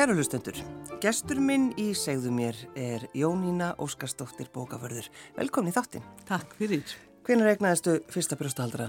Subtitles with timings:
[0.00, 0.56] Kæru hlustendur,
[1.02, 5.10] gestur minn í segðu mér er Jónína Óskarsdóttir bókavörður.
[5.36, 6.06] Velkomin í þáttin.
[6.24, 6.94] Takk fyrir.
[7.28, 8.86] Hvernig regnaðistu fyrsta brjóstahaldara?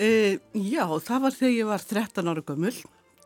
[0.00, 2.72] E, já, það var þegar ég var 13 ára gömul.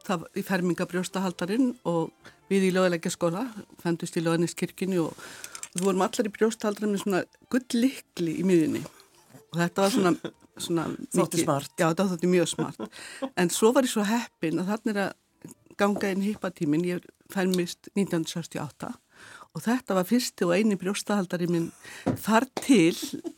[0.02, 3.46] Það var í fermingabrjóstahaldarinn og við í lögulegja skóla,
[3.84, 7.24] fendust í löganiskirkini og, og við vorum allar í brjóstahaldarinn með svona
[7.54, 8.82] gulllikli í miðunni.
[9.52, 10.16] Og þetta var svona...
[10.58, 11.70] svona Þótti smart.
[11.78, 13.02] Já, þetta þótti mjög smart.
[13.38, 15.19] En svo var ég svo heppin að þannig að
[15.80, 18.92] ganga inn hýpatímin, ég færmist 1968
[19.54, 21.70] og þetta var fyrsti og eini brjóstahaldari minn
[22.22, 22.94] þar til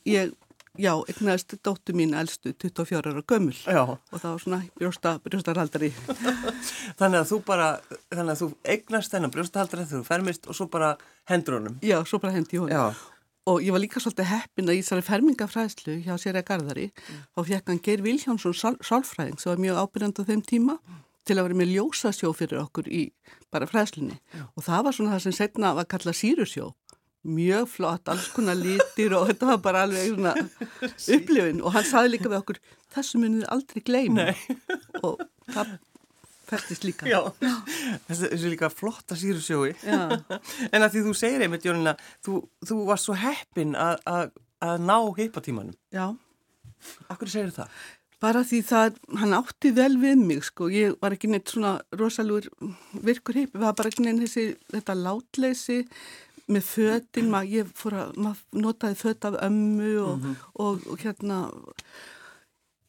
[0.08, 0.32] ég,
[0.76, 3.84] já, egnaðist dóttu mín elstu 24 ára gömul Já.
[3.88, 5.92] og það var svona brjósta, brjóstahaldari.
[7.00, 7.70] Þannig að þú bara,
[8.12, 10.92] þannig að þú eignast þennan brjóstahaldara þegar þú fermist og svo bara
[11.30, 11.80] hendur honum.
[11.84, 12.72] Já, svo bara hendi hún.
[12.72, 12.92] Já.
[13.50, 17.22] Og ég var líka svolítið heppin að í þessari fermingafræðslu hjá Sérja Garðari mm.
[17.34, 21.00] og fekk hann Geir Viljánsson sál, sálfræðing sem var mjög ábyrjandi á þeim tíma mm
[21.26, 23.02] til að vera með ljósasjó fyrir okkur í
[23.52, 24.46] bara fræslinni Já.
[24.56, 26.72] og það var svona það sem setna var kallað sírusjó
[27.22, 30.34] mjög flott, alls konar lítir og þetta var bara alveg svona
[31.16, 32.60] upplifin og hann saði líka við okkur
[32.92, 34.26] þessu munið aldrei gleyma.
[35.06, 35.70] Og það
[36.50, 37.06] fættist líka.
[37.08, 37.22] Já,
[38.08, 39.72] þessu er líka flotta sírusjói
[40.74, 41.94] en að því þú segir einmitt Jónina,
[42.26, 44.34] þú, þú var svo heppin að
[44.82, 46.10] ná heipatímanum Já.
[47.12, 47.72] Akkur segir það?
[48.22, 52.46] Bara því það, hann átti vel við mig sko, ég var ekki neitt svona rosalúr
[53.02, 55.78] virkur hip, það var bara ekki neitt þessi, þetta látleysi
[56.52, 60.36] með fötinn, maður, ég fór að, maður notaði fött af ömmu og, mm -hmm.
[60.64, 61.38] og, og, hérna,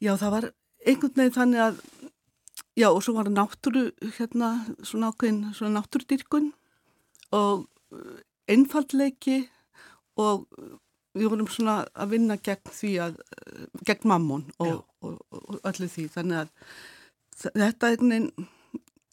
[0.01, 0.49] já það var
[0.85, 1.81] einhvern veginn þannig að,
[2.77, 3.85] já og svo var náttúru,
[4.17, 4.49] hérna,
[4.83, 6.53] svona ákveðin, svona náttúrudyrkun
[7.31, 7.67] og
[8.47, 9.49] einfallleiki
[10.17, 10.47] og
[11.13, 13.21] við vorum svona að vinna gegn því að,
[13.85, 16.51] gegn mammon og, og, og, og öllu því, þannig að
[17.53, 18.27] þetta er einn,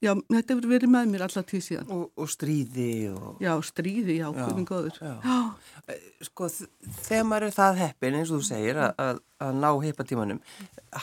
[0.00, 1.90] já, þetta hefur verið með mér alla tíð síðan.
[1.92, 3.40] Og stríði og...
[3.44, 5.00] Já, stríði, já, hvernig góður.
[5.00, 5.98] Já, já.
[6.28, 6.50] Sko,
[7.08, 10.44] þegar maður er það heppin, eins og þú segir, að, að, að ná heipatímanum,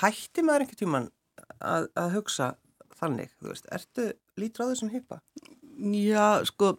[0.03, 1.09] hætti maður einhver tíman
[1.58, 2.52] að, að hugsa
[2.97, 5.22] þannig, þú veist, ertu lítur á þessum heipa?
[5.78, 6.78] Já, sko,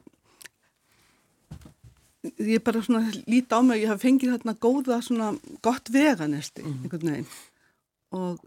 [2.39, 6.69] ég bara svona líti á mig ég hafi fengið þarna góða svona gott veganesti mm
[6.69, 6.83] -hmm.
[6.83, 7.27] einhvern veginn
[8.11, 8.39] og,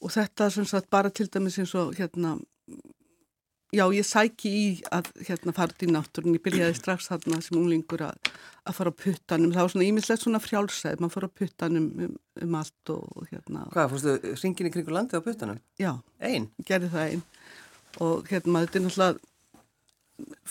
[0.00, 2.38] og þetta sem sagt bara til dæmis eins og hérna
[3.72, 8.04] já ég sæki í að hérna fara til náttúrun, ég byrjaði strax þarna sem unglingur
[8.04, 8.30] að,
[8.68, 12.16] að fara á puttanum það var svona ímislegt svona frjálsæð maður fara á puttanum um,
[12.42, 15.60] um allt og hérna Hvað, fórstu ringin í kringu landi á puttanum?
[15.80, 16.50] Já, Einn?
[16.68, 17.22] Gerði það einn
[18.00, 19.20] og hérna maður þetta er náttúrulega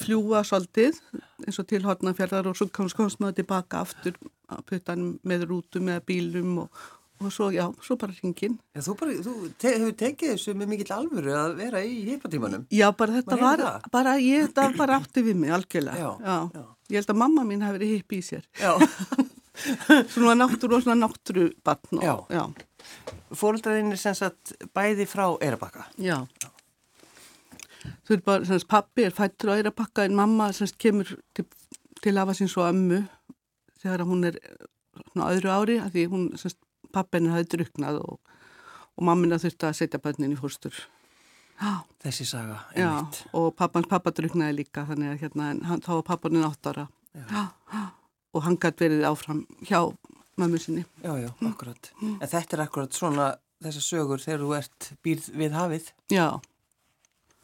[0.01, 0.97] fljúa svolítið
[1.51, 4.17] eins og til Hortnafjörðar og svo komst maður tilbaka aftur
[4.51, 6.81] að putta hann með rútum eða bílum og,
[7.21, 8.57] og svo, já, svo bara ringin.
[8.75, 12.65] Já, þú, bara, þú te hefur tekið þessu með mikill alvöru að vera í heipatímanum.
[12.73, 16.15] Já, bara þetta var, var bara ég, þetta bara átti við mig algjörlega.
[16.23, 16.65] Já, já.
[16.91, 18.47] Ég held að mamma mín hafi verið hipp í sér.
[18.59, 18.73] Já.
[20.15, 22.01] svona náttúru og svona náttúru batn.
[22.03, 22.15] Já.
[22.31, 22.45] já.
[23.31, 25.87] Fóröldraðin er sem sagt bæði frá Eirabakka.
[26.01, 26.17] Já.
[26.41, 26.50] Já.
[28.11, 31.45] Þú veit bara, semst, pappi er fættur á eirapakka en mamma semst, kemur til,
[32.03, 32.97] til afa sín svo ömmu
[33.79, 34.35] þegar hún er
[35.13, 36.59] svona öðru ári að því hún, semst,
[36.91, 38.19] pappinu hafi druknað og,
[38.99, 40.75] og mammina þurfti að setja bönnin í fórstur.
[41.61, 41.71] Já.
[42.03, 43.21] Þessi saga, einmitt.
[43.23, 46.87] Já, og pappans pappa druknaði líka þannig að hérna, hann, þá var pappanin átt ára.
[47.15, 47.47] Já.
[47.71, 47.81] Já.
[48.35, 49.85] Og hann gæti verið áfram hjá
[50.35, 50.83] mammu sinni.
[50.99, 51.93] Já, já, akkurat.
[52.01, 52.19] Mm.
[52.19, 53.33] En þetta er akkurat svona
[53.63, 55.93] þessar sögur þegar þú ert býrð við hafið.
[56.11, 56.25] Já.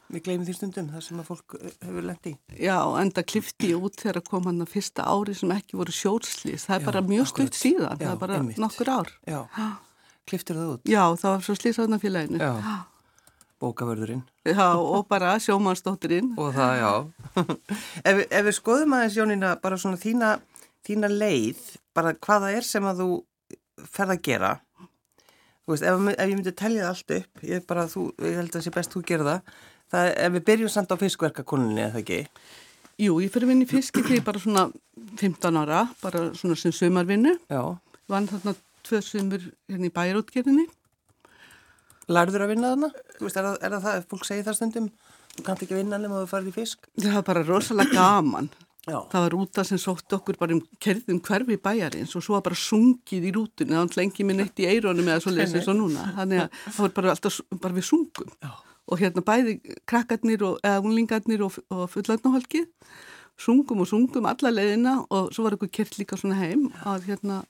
[0.07, 2.31] Við gleymum því stundum þar sem að fólk eh, hefur lendi.
[2.55, 6.63] Já, enda klifti út þegar kom hann að fyrsta ári sem ekki voru sjóðslýs.
[6.63, 8.61] Það er já, bara mjög stutt síðan, já, það er bara einmitt.
[8.63, 9.11] nokkur ár.
[9.27, 9.39] Já,
[10.29, 10.87] kliftur það út?
[10.87, 12.39] Já, það var svo slýsaðnafélaginu.
[12.39, 12.77] Já,
[13.59, 14.23] bókavörðurinn.
[14.47, 16.33] Já, og bara sjómannsdótturinn.
[16.39, 16.91] og það, já.
[18.07, 20.33] ef, ef við skoðum aðeins, Jónína, bara svona þína,
[20.87, 21.63] þína leið,
[21.97, 23.11] bara hvaða er sem að þú
[23.91, 24.57] ferð að gera,
[25.67, 28.37] þú veist, ef, ef ég myndi að tellja það allt upp, ég, bara, þú, ég
[28.39, 29.41] held að það sé best þú gera
[29.93, 32.21] það, ef við byrjum samt á fiskverkakoninni, eða ekki?
[32.97, 34.63] Jú, ég fyrir vinni fiski því bara svona
[35.21, 37.35] 15 ára, bara svona sem sömarvinnu.
[37.45, 37.61] Já.
[38.09, 38.55] Vann þarna
[38.87, 40.65] tvö sömur hérna í bæjarútgerðinni.
[42.09, 42.89] Lærður að vinna þarna?
[43.17, 44.87] Þú veist, er það, er það fólk segir það stundum,
[45.35, 46.87] þú kannt ekki vinna nema að þú farið í fisk?
[46.97, 48.49] Það var bara rosalega gaman.
[48.87, 49.01] Já.
[49.11, 52.57] Það var rúta sem sótt okkur bara um kerðum hverfi bæjarins og svo var bara
[52.57, 56.05] sungið í rútunni, það var lengi minn eitt í eirónum eða svo lesið svo núna.
[56.15, 58.31] Þannig að það var bara alltaf, bara við sungum.
[58.39, 58.53] Já
[58.87, 59.57] og hérna bæði
[59.89, 62.67] krakkarnir og, eða unlingarnir og, og fullandnáhalkið
[63.37, 67.41] sungum og sungum alla leiðina og svo var eitthvað kert líka svona heim að hérna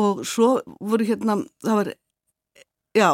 [0.00, 1.90] og svo voru hérna, það var
[2.98, 3.10] já,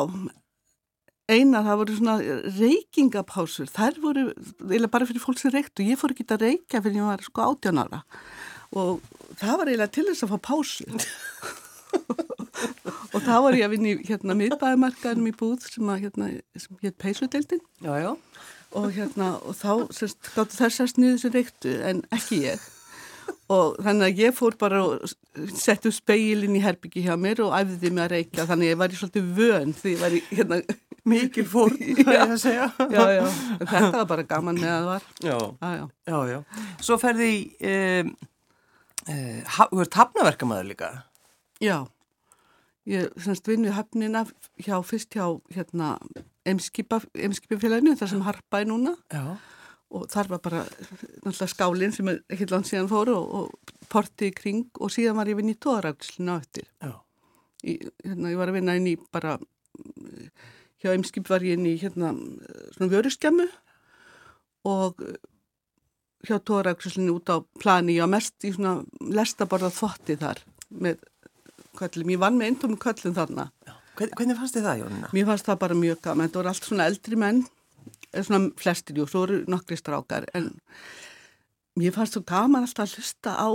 [1.31, 2.17] eina, það voru svona
[2.59, 7.03] reykingapásur, þær voru eiginlega bara fyrir fólk sem reyktu, ég fór ekki að reykja fyrir
[7.03, 8.03] ég var sko átjánara
[8.71, 9.05] og
[9.41, 10.89] það var eiginlega til þess að fá pásu
[13.15, 16.83] og þá var ég að vinna í hérna miðbæðamarkaðinum í búð sem að hérna, sem
[16.85, 17.63] hétt Peysudeldin
[18.71, 22.69] og hérna og þá sérst, gáttu þær sérst niður sem reyktu en ekki ég.
[23.51, 25.11] Og þannig að ég fór bara og
[25.59, 28.47] settu speilin í herbyggi hjá mér og æfði mig að reykja.
[28.47, 30.61] Þannig að ég var í svolítið vön því ég var í hérna
[31.11, 32.67] Mikið fórn, það er að segja.
[32.93, 33.23] já, já,
[33.63, 35.07] þetta var bara gaman með að það var.
[35.25, 36.67] Já, já, já, já, já.
[36.85, 37.31] Svo ferði
[37.71, 38.11] um,
[39.07, 40.91] uh, þú ert hafnaverkamæður líka.
[41.61, 41.87] Já
[42.89, 44.25] ég semst vinn við höfnina
[44.61, 45.95] hjá, fyrst hjá hérna
[46.49, 49.37] emskipafélaginu þar sem harpa er núna Já.
[49.93, 54.35] og þar var bara náttúrulega skálinn sem ekki langt síðan fóru og, og porti í
[54.37, 56.95] kring og síðan var ég vinn í tóðarækslinu á eftir Já.
[57.65, 59.37] í, hérna, ég var að vinna inn í bara
[60.81, 62.15] hjá Eimskip var ég inn í hérna
[62.75, 63.47] svona vöruskjamu
[64.71, 65.05] og
[66.27, 71.01] hjá tóraksslinu út á plani var mest í svona lestaborða þvotti þar með
[71.81, 73.49] köllum, ég vann með eintómi köllum þarna
[73.99, 75.11] Hvern, hvernig fannst þið það, Jónina?
[75.17, 77.43] mér fannst það bara mjög gaman, þetta voru allt svona eldri menn
[78.15, 80.53] svona flestir, jú, svo voru nokkri strákar en
[81.81, 83.49] mér fannst svo gaman alltaf að hlusta á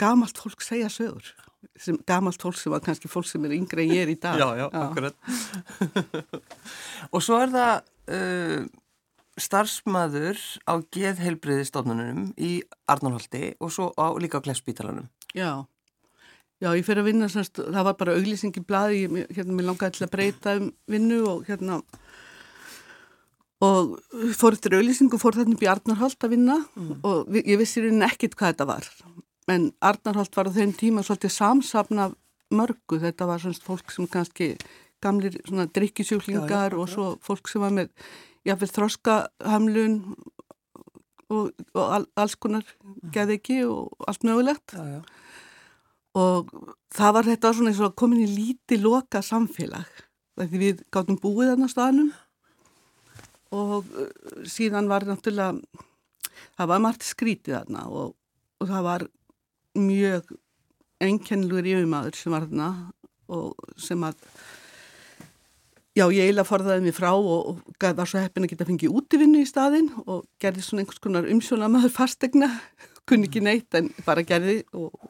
[0.00, 1.32] gamalt fólk segja sögur
[1.80, 4.38] sem gamalt fólk sem var kannski fólk sem er yngre en ég er í dag
[4.40, 5.16] Já, já, akkurat.
[7.14, 7.74] og svo er það
[8.16, 8.62] uh,
[9.40, 12.52] starfsmaður á geðheilbriðistofnunum í
[12.90, 15.08] Arnarholti og svo á, líka á Klefspítalanum.
[15.36, 15.64] Já,
[16.60, 19.96] já, ég fyrir að vinna, semst, það var bara auglýsing í blaði, ég, hérna, langaði
[19.96, 21.80] til að breyta um vinnu og hérna,
[23.64, 23.96] og
[24.36, 26.58] fór eftir auglýsing og fór þarna upp í Arnarholt að vinna
[27.04, 28.90] og vi, ég vissi raunin ekkit hvað þetta var.
[29.52, 32.10] En Arnarholt var á þeim tíma svolítið samsafna
[32.50, 34.54] mörgu, þetta var semst fólk sem kannski
[35.00, 37.92] gamlir svona drikkisjúklingar og svo fólk sem var með,
[38.44, 39.96] jáfnveg þroskahamlun
[41.30, 42.64] og, og all, alls konar
[43.14, 44.76] geði ekki og allt mögulegt.
[44.76, 45.29] Já, já.
[46.18, 46.50] Og
[46.94, 49.86] það var þetta svona eins og komin í líti loka samfélag
[50.40, 52.10] því við gáttum búið þarna á staðnum.
[53.52, 54.10] Og uh,
[54.48, 55.58] síðan var náttúrulega
[56.56, 58.14] það var margt skrítið þarna og,
[58.60, 59.06] og það var
[59.78, 60.32] mjög
[61.00, 62.70] enkennilegur yfirmaður sem var þarna
[63.30, 64.18] og sem að
[65.96, 69.42] já ég eiginlega forðaði mig frá og, og var svo heppin að geta fengið útivinnu
[69.42, 72.50] í staðinn og gerði svona einhvers konar umsjónamaður fastegna
[73.08, 75.09] kunni ekki neitt en bara gerði og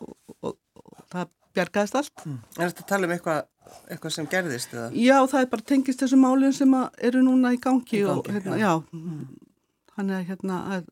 [1.12, 2.24] það bjargaðist allt.
[2.26, 3.40] Er þetta að tala um eitthvað,
[3.90, 4.86] eitthvað sem gerðist eða?
[4.94, 6.76] Já, það er bara tengist þessum málum sem
[7.10, 8.72] eru núna í gangi, Í og gangi, hérna, já.
[9.96, 10.86] hann er hérna að,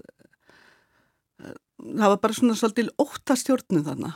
[1.44, 4.12] að, það var bara svona svolítil óttastjórnum þarna.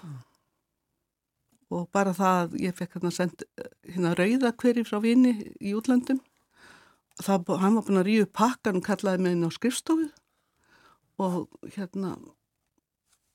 [1.73, 3.47] Og bara það að ég fekk hérna send
[3.88, 6.21] hérna rauða hveri frá vini í útlandum
[7.21, 10.09] það, hann var búin að ríu pakkan og kallaði mig inn á skrifstofu
[11.23, 12.14] og hérna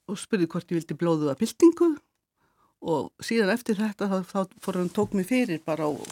[0.08, 1.90] og spurði hvort ég vildi blóðu að byltingu
[2.82, 6.04] og síðan eftir þetta þá, þá fór hann tók mig fyrir bara og,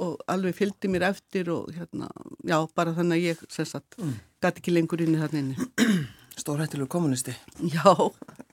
[0.00, 2.08] og alveg fylgdi mér eftir og hérna,
[2.48, 4.14] já, bara þannig að ég sem sagt, mm.
[4.42, 5.68] gæti ekki lengur inn í þarna inni.
[6.40, 7.34] Stórhættilegu kommunisti,
[7.74, 7.92] Já,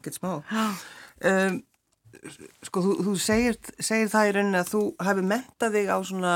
[0.04, 0.40] gett smá.
[1.22, 1.60] Um,
[2.66, 6.34] sko, þú, þú segir, segir það í rauninni að þú hefði mentað þig á svona,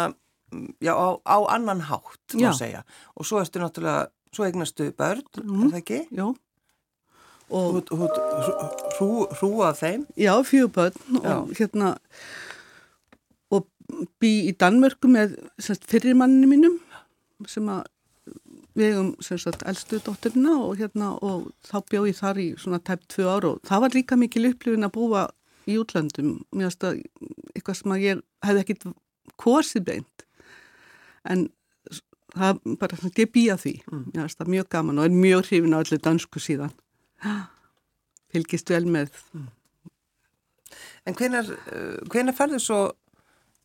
[0.53, 2.83] mm, já, á, á annan hátt, má segja.
[3.17, 5.65] Og svo ertu náttúrulega, svo eignastu börn, Mhm.
[5.65, 5.99] er það ekki?
[6.13, 6.27] já.
[7.49, 8.09] Þú, þú,
[8.97, 10.03] hrú, hrúað þeim.
[10.17, 11.95] já, fjöguböld og hérna
[13.49, 13.65] og
[14.21, 15.33] bý í Danmörku með
[15.89, 16.77] fyrirmanninu mínum
[17.49, 17.87] sem að
[18.79, 23.05] við um sagt, elstu dótturina og, hérna, og þá bjó ég þar í svona tæp
[23.11, 25.25] tvö ára og það var líka mikil upplifin að búa
[25.69, 27.01] í útlandum mér finnst það
[27.55, 28.85] eitthvað sem að ég hefði ekkit
[29.39, 30.25] kosið beint.
[31.29, 31.47] En
[32.35, 33.75] það bara ég býja því.
[33.89, 36.73] Mér finnst það mjög gaman og er mjög hrifin á allir dansku síðan
[38.33, 39.13] fylgist vel með.
[41.07, 42.79] En hvenar, uh, hvenar ferðu svo,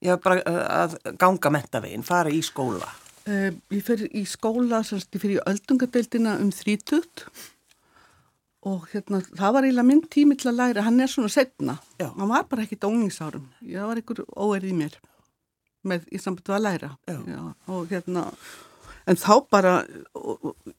[0.05, 2.89] já, bara uh, að ganga mentavegin, fara í skóla?
[3.25, 7.27] Uh, ég fyrir í skóla, semst, ég fyrir í öldungadeildina um þrítut
[8.65, 12.09] og hérna, það var eiginlega minn tími til að læra, hann er svona setna, Já.
[12.17, 14.97] hann var bara ekkit óningsárum, ég var einhver óerð í mér
[15.85, 16.91] með í sambandi að læra.
[17.05, 17.41] Já.
[17.69, 18.23] og hérna,
[19.05, 19.75] en þá bara
[20.17, 20.73] og, og,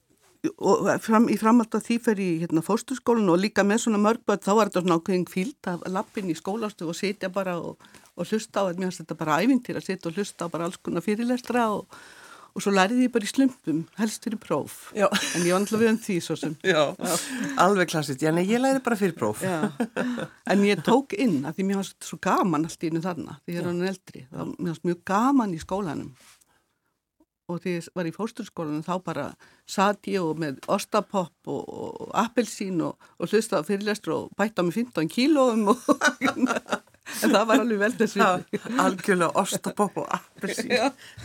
[0.56, 4.44] og fram, í framhald að því fyrir í hérna, fósturskólan og líka með svona mörgböld
[4.44, 7.80] þá var þetta svona ákveðin kvíld að lappin í skólastu og sitja bara og,
[8.16, 10.78] og hlusta á, mér finnst þetta bara ævintýr að sitja og hlusta á bara alls
[10.82, 11.98] konar fyrirlestra og,
[12.56, 14.78] og svo læriði ég bara í slumpum, helst fyrir próf.
[14.96, 15.06] Já.
[15.36, 16.54] En ég var alltaf við um því svo sem.
[16.64, 16.80] Já,
[17.60, 18.24] alveg klassist.
[18.24, 19.44] Já, nei, ég læri bara fyrir próf.
[19.44, 19.68] Já.
[20.48, 23.58] En ég tók inn að því mér fannst svo gaman allt í innu þarna, því
[23.58, 24.24] ég er hann eldri.
[24.30, 26.14] Það mér fannst mjög gaman í skólanum
[27.46, 29.26] og því ég var í fósturskólanum þá bara
[29.70, 34.58] satt ég og með ostapopp og, og appelsín og, og hlusta á fyrirlestur og bætt
[34.58, 35.82] á mig 15 kílóum og
[37.22, 40.74] en það var alveg vel þessi algjörlega ostapopp og appelsín.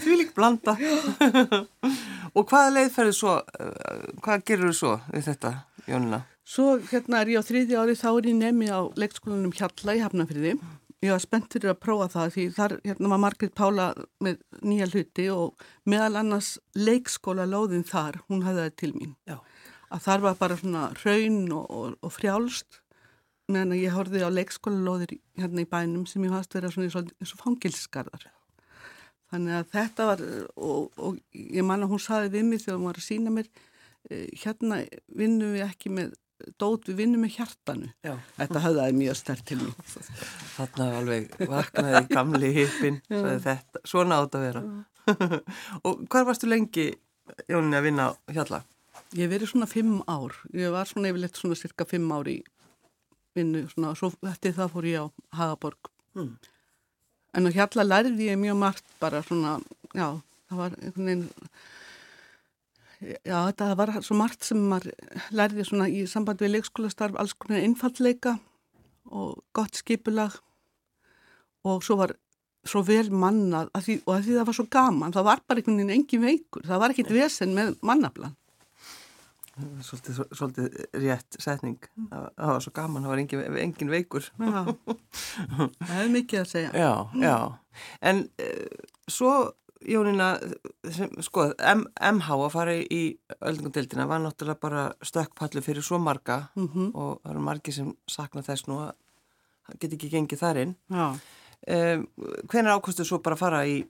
[0.01, 0.77] Því lík blanda.
[2.31, 5.55] Og hvaða leið ferðu svo uh, hvað gerur þú svo við þetta
[5.89, 6.21] Jónina?
[6.47, 10.03] Svo hérna er ég á þriði ári þá er ég nemi á leikskólanum Hjalla í
[10.03, 10.55] Hafnafriði
[11.01, 13.87] ég var spennt fyrir að prófa það því þar hérna var Margrit Pála
[14.21, 19.39] með nýja hluti og meðal annars leikskóla lóðin þar, hún hafði það til mín Já.
[19.89, 22.81] að þar var bara svona raun og, og, og frjálst
[23.51, 27.33] meðan ég horfið á leikskóla lóðir hérna í bænum sem ég fannst vera svona eins
[27.33, 28.29] og fangilskarðar
[29.31, 30.23] þannig að þetta var
[30.55, 33.49] og, og ég man að hún saði við mig þegar hún var að sína mér
[34.11, 36.13] eh, hérna vinnum við ekki með
[36.61, 37.91] dót við vinnum með hjartanu.
[38.05, 38.15] Já.
[38.37, 40.01] þetta höfðaði mjög stert til mér
[40.55, 44.65] Þarna alveg vaknaði gamli hippin þetta, svona átt að vera.
[45.87, 46.91] Og hvar varstu lengi
[47.47, 48.63] Jóninni að vinna hjalla?
[49.15, 50.35] Ég verið svona fimm ár.
[50.55, 52.39] Ég var svona yfirleitt svona cirka fimm ár í
[53.37, 55.05] vinnu svona og svo eftir það fór ég á
[55.39, 55.91] Hagaborg.
[56.11, 56.33] Mm.
[57.31, 59.53] en á hjalla lærði ég mjög margt bara svona,
[59.95, 60.19] já,
[60.49, 61.29] það var einhvern veginn
[63.01, 64.91] Já, þetta var svo margt sem maður
[65.33, 68.35] lærði svona í samband við leikskólastarf alls konar einfallleika
[69.09, 70.35] og gott skipulag.
[71.65, 72.13] Og svo var
[72.67, 75.61] svo vel mannað að því, og að því það var svo gaman, það var bara
[75.61, 78.35] einhvern veginn engin veikur, það var ekkit vesen með mannaflan.
[79.83, 81.81] Svolítið, svolítið rétt setning.
[82.09, 84.29] Það, það var svo gaman, það var engin, engin veikur.
[84.37, 84.61] Já,
[85.49, 86.71] það hefur mikið að segja.
[86.85, 87.35] Já, já.
[88.11, 89.33] En uh, svo
[89.89, 90.39] Jónina,
[90.91, 96.49] sem, sko, M MH að fara í öldungadeildina var náttúrulega bara stökkpallu fyrir svo marga
[96.55, 96.91] Mm -hmm.
[96.95, 98.93] og það eru margi sem sakna þess nú að
[99.67, 100.75] það get ekki gengið þar inn.
[100.89, 101.15] Já,
[101.67, 102.07] Um,
[102.49, 103.85] hvenær ákostu svo bara að fara í,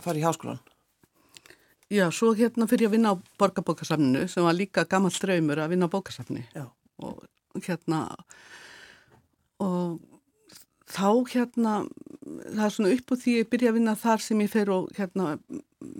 [0.00, 0.58] fara í háskólan?
[1.90, 5.86] já, svo hérna fyrir að vinna á borgarbókasafninu sem var líka gammal draumur að vinna
[5.86, 6.70] á bókasafni Já.
[6.98, 8.16] og hérna
[9.58, 9.98] og
[10.90, 11.74] þá hérna
[12.54, 14.90] það er svona upp úr því ég byrja að vinna þar sem ég fer og
[14.98, 15.34] hérna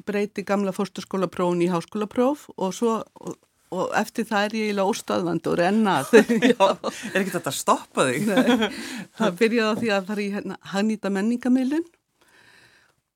[0.09, 3.37] breyti gamla fórsturskólaprófun í háskólapróf og svo og,
[3.75, 6.12] og eftir það er ég eiginlega óstaðvand og rennað
[6.53, 6.67] Já,
[7.12, 8.29] er ekki þetta að stoppa þig?
[8.29, 8.71] Nei,
[9.19, 11.87] það byrjaði á því að fara í hérna, hagnýta menningamilun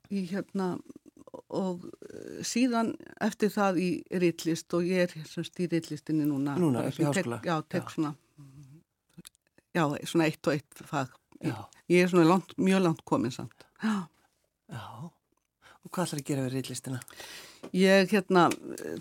[0.08, 0.70] í hérna
[1.52, 2.94] og eh, síðan
[3.24, 3.88] eftir það í
[4.20, 6.56] rillist og ég er semst í rillistinni núna.
[6.60, 7.38] Núna, tek- háskóla?
[7.44, 7.92] Já, tek Já.
[7.94, 8.14] svona,
[9.76, 11.12] já, svona eitt og eitt fag.
[11.44, 11.58] Já.
[11.88, 13.66] Ég er svona langt, mjög langt komin samt.
[13.82, 14.08] Já.
[14.72, 14.84] Já.
[15.84, 17.02] Og hvað ætlar að gera við reillistina?
[17.74, 18.48] Ég, hérna,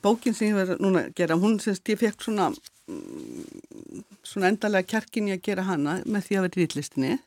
[0.01, 2.49] bókin sem ég verið núna að gera, hún semst, ég fekk svona,
[2.89, 7.17] mm, svona endalega kjarkin ég að gera hana með því að vera í rillistinni,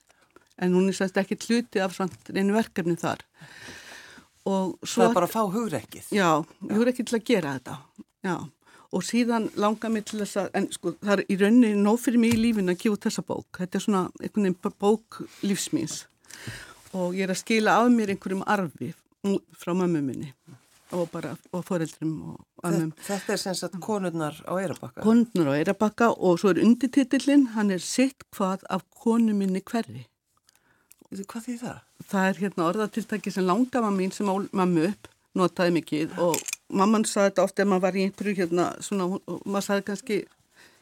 [0.61, 3.23] en hún er semst ekki hluti af svona einu verkefni þar.
[4.49, 5.05] Og svo...
[5.05, 6.11] Það er bara að fá hugrekkið.
[6.17, 6.31] Já,
[6.91, 7.77] ekki til að gera þetta.
[8.27, 8.35] Já,
[8.91, 12.23] og síðan langar mig til þess að, en sko, það er í rauninni nóg fyrir
[12.23, 13.61] mig í lífinu að gefa út þessa bók.
[13.61, 16.01] Þetta er svona einhvern veginn bók lífsmýns
[16.97, 18.91] og ég er að skila af mér einhverjum arfi
[19.61, 20.33] frá mömmu minni
[20.91, 22.89] og bara, og foreldrum og ömmum.
[23.07, 25.05] Þetta er sem sagt konurnar á Eirabakka.
[25.07, 30.09] Kondnur á Eirabakka og svo er undirtitillin, hann er sitt hvað af konu minni hverri.
[31.11, 31.79] Hvað því það?
[32.09, 37.31] það er hérna orðatiltæki sem langama mín sem mammu upp notaði mikið og mamman saði
[37.31, 39.09] þetta ofta ef maður var í einhverju hérna svona,
[39.45, 40.19] maður saði kannski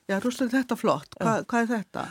[0.09, 2.05] já, rúslega þetta flott, Hva, hvað er þetta?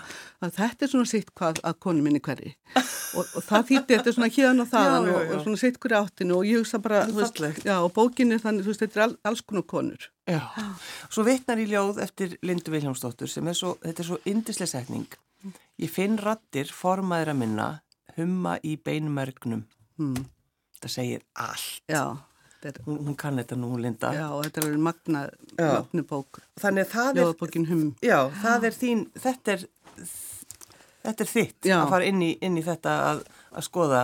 [0.45, 4.11] Að þetta er svona sitt hvað að konu minni hverri og, og það þýtti þetta
[4.11, 5.31] er svona hérna og þaðan Já, já, já.
[5.37, 8.35] og svona sitt hverju áttinu og ég hugsa bara, er þú veist, já, og bókin
[8.35, 10.07] er þannig, þú veist, þetta er all, alls konar konur.
[10.27, 10.41] Já.
[11.07, 15.07] Svo vitnar í ljóð eftir Lindu Viljámsdóttur sem er svo, þetta er svo yndislega setning.
[15.81, 17.67] Ég finn rattir formaður að minna
[18.17, 19.63] humma í beinmergnum.
[19.97, 20.25] Hmm.
[20.83, 21.81] Það segir allt.
[21.89, 24.09] Já, þetta er, Hún, hún kann þetta nú, Linda.
[24.13, 25.67] já, þetta er magna, Já.
[25.81, 27.23] magnu bók, Þannig að það er,
[28.01, 29.65] já, það er þín, þetta er,
[31.03, 31.77] þetta er þitt Já.
[31.83, 33.23] að fara inn í, inn í þetta að,
[33.53, 34.01] að skoða,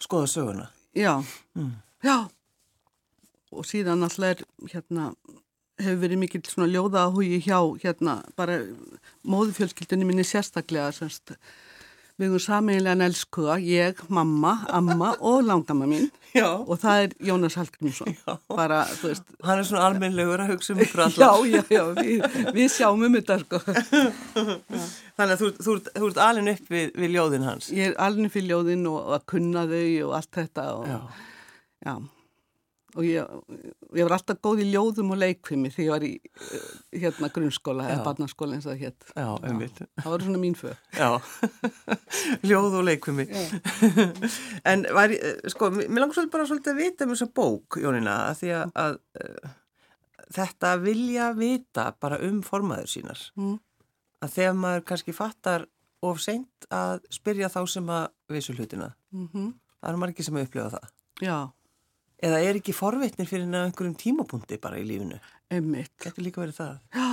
[0.00, 0.68] skoða söguna.
[0.94, 1.22] Já,
[1.54, 1.72] Mm.
[2.04, 2.28] já.
[3.52, 5.14] Og síðan alltaf er hérna,
[5.78, 8.58] hefur verið mikill svona ljóða að hugi hjá hérna bara
[9.24, 11.32] móðufjölskyldunni minni sérstaklega semst.
[12.18, 16.48] Við höfum sameiginlegan elskuða, ég, mamma, amma og langama mín Já.
[16.58, 18.10] og það er Jónas Hallgrímsson.
[18.26, 18.34] Já.
[18.50, 21.46] Bara, þú veist, Hann er svona almennlegur að hugsa um ykkur já, alltaf.
[21.46, 23.60] já, já, við, við sjáum um þetta, sko.
[25.18, 27.70] Þannig að þú, þú, þú, þú ert alin upp við, við ljóðin hans.
[27.74, 31.00] Ég er alveg fyrir ljóðin og að kunna þau og allt þetta og, Já.
[31.86, 31.94] já.
[32.98, 33.34] Og ég,
[33.94, 36.64] ég var alltaf góð í ljóðum og leikvimi þegar ég var í uh,
[37.04, 39.12] hérna grunnskóla eða barnaskóla eins og það hétt.
[39.12, 39.78] Já, einmitt.
[40.00, 40.82] Það var svona mín fög.
[40.98, 41.10] Já,
[42.50, 43.28] ljóð og leikvimi.
[44.72, 48.18] en var, eh, sko, mér langar svolítið bara svolítið að vita um þessa bók, Jónína,
[48.32, 49.56] að því að, að uh,
[50.40, 53.24] þetta vilja vita bara um formaður sínar.
[53.38, 53.56] Mm.
[54.26, 55.68] Að þegar maður kannski fattar
[56.02, 58.92] of seint að spyrja þá sem að vissu hlutina.
[59.14, 60.86] Mm Það eru margir sem að upplifa það.
[61.22, 61.36] Já,
[62.18, 65.20] Eða er ekki forvitnir fyrir einhverjum tímapunkti bara í lífinu?
[65.52, 65.92] einmitt.
[66.02, 66.78] Getur líka verið það.
[66.94, 67.08] Já,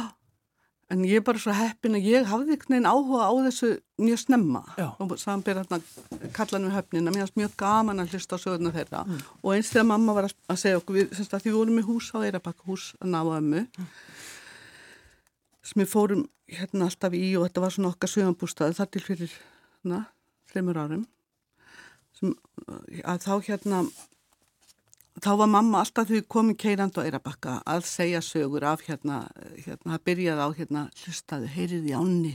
[0.93, 3.71] en ég er bara svo heppin að ég hafði einhvern veginn áhuga á þessu
[4.01, 4.61] mjög snemma.
[4.79, 4.87] Já.
[5.01, 9.03] Og samanbyrð hérna kallanum höfnina, mér fannst mjög gaman að hlusta á sögurnar þeirra.
[9.41, 11.81] Og eins þegar mamma var að að segja okkur, við, semst að því við vorum
[11.81, 13.65] í hús á Eirabakka hús að ná ömmu,
[15.65, 19.37] sem við fórum hérna alltaf í og þetta var svona okkar sögambústaði þar til fyrir
[20.51, 21.07] þreymur árum.
[22.15, 22.35] Sem,
[23.03, 23.79] að þá hérna
[25.23, 29.21] þá var mamma alltaf því komið keirand á Eirabakka að segja sögur af hérna,
[29.53, 32.33] hérna, það byrjaði á hérna, hlustaðu, heyriði ánni.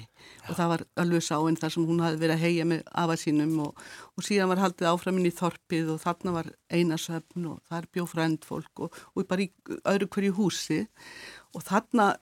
[0.49, 3.55] Og það var alveg sáinn þar sem hún hafi verið að heia með afa sínum
[3.67, 3.85] og,
[4.17, 8.85] og síðan var haldið áframinn í þorpið og þarna var einasöfn og þar bjó frændfólk
[8.87, 9.51] og, og bara í
[9.85, 10.83] öðru hverju húsi.
[11.53, 12.15] Og þarna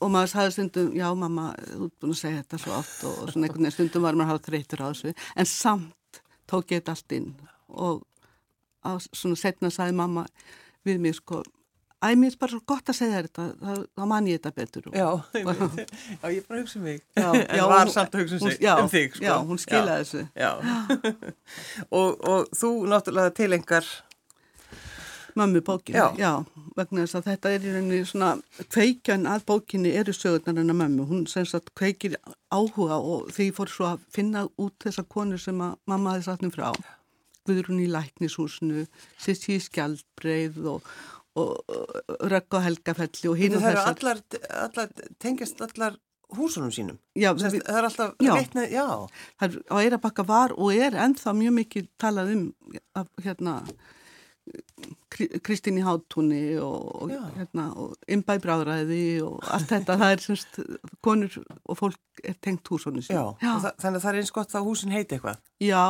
[0.00, 3.16] og maður sagði stundum, já mamma, þú ert búin að segja þetta svo oft og
[3.28, 3.76] svona einhvern veginn.
[3.76, 7.34] Stundum var maður að hafa þreytur á þessu en samt tók ég þetta allt inn
[7.70, 8.06] og
[8.86, 10.26] á svona setna sagði mamma
[10.86, 11.42] við mig sko
[12.00, 14.50] Æ, mér er bara svo gott að segja þér þetta, þá, þá man ég þetta
[14.56, 14.86] betur.
[14.96, 15.08] Já,
[16.22, 17.02] já, ég bara hugsa um mig.
[17.12, 19.24] Já, en já, var hún- samt að hugsa um, hún- sig, já, um þig, sko.
[19.26, 20.22] Já, hún skilaði þessu.
[20.32, 20.50] Já.
[22.00, 23.84] og, og þú náttúrulega tilengar,
[25.36, 26.08] Mömmu bókinu, Já.
[26.18, 26.32] já.
[26.76, 28.30] vegna þess að þetta er í rauninni svona,
[28.72, 31.04] kveikjan að bókinni eru sögurnar hennar mömmu.
[31.06, 32.16] Hún sem sagt kveikir
[32.50, 36.42] áhuga og því fór svo að finna út þessa konur sem að mamma hefði satt
[36.48, 36.72] um frá.
[37.50, 38.86] Guðrún í læknishúsinu,
[39.18, 40.86] Sissi í skjaldbreið og,
[41.34, 43.98] og, og Rögg á Helgafelli og hinn og það eru þessar.
[43.98, 44.22] allar,
[44.68, 45.98] allar, tengjast allar
[46.38, 46.98] húsunum sínum.
[47.18, 48.32] Já, Sest, við- það er alltaf Já.
[48.38, 48.84] vitnað, já.
[49.42, 52.44] Það er, á Eirabakka var og er ennþá mjög mikið talað um
[53.24, 53.56] hérna
[55.10, 57.20] Kri- Kristín í Hátúni og, og, Já.
[57.36, 60.60] hérna, og Imbæ Bráðræði og allt þetta, það er semst
[61.04, 61.36] konur
[61.66, 63.14] og fólk er tengt húsunni sín.
[63.18, 65.42] Já, og það, þannig að það er eins gott að húsin heiti eitthvað.
[65.66, 65.82] Já,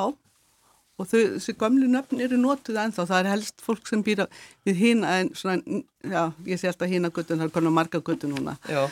[1.01, 4.27] og þau, þessi gamlu nöfn eru notuð ennþá, það er helst fólk sem býra
[4.69, 8.35] við hina en svona, já, ég sé alltaf hina göttun, það er konar marga göttun
[8.37, 8.83] núna, Já.